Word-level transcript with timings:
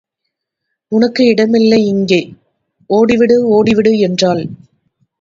உனக்கு 0.91 1.25
இடமில்லை 1.25 1.85
இங்கே; 1.85 2.21
ஓடிவிடு, 2.89 3.37
ஓடிவிடு 3.51 3.99
என்றாள். 3.99 4.43